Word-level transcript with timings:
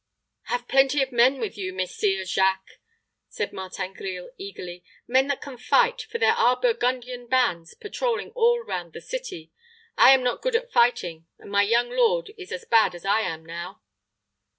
"Have 0.45 0.67
plenty 0.67 1.03
of 1.03 1.11
men 1.11 1.37
with 1.39 1.59
you, 1.59 1.71
Messire 1.73 2.25
Jacques," 2.25 2.79
said 3.29 3.53
Martin 3.53 3.93
Grille, 3.93 4.31
eagerly; 4.35 4.83
"men 5.07 5.27
that 5.27 5.43
can 5.43 5.59
fight, 5.59 6.01
for 6.09 6.17
there 6.17 6.33
are 6.33 6.59
Burgundian 6.59 7.27
bands 7.27 7.75
patrolling 7.75 8.31
all 8.31 8.61
round 8.63 8.93
the 8.93 8.99
city. 9.01 9.51
I 9.99 10.09
am 10.15 10.23
not 10.23 10.41
good 10.41 10.55
at 10.55 10.71
fighting, 10.73 11.27
and 11.37 11.51
my 11.51 11.61
young 11.61 11.91
lord 11.91 12.31
is 12.35 12.51
as 12.51 12.65
bad 12.65 12.95
as 12.95 13.05
I 13.05 13.19
am 13.21 13.45
now." 13.45 13.83